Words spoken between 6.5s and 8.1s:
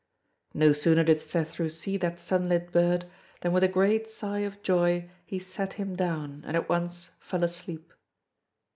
at once fell asleep.